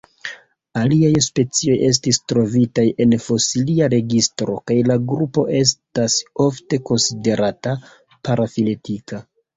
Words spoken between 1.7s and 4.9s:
estis trovitaj en fosilia registro kaj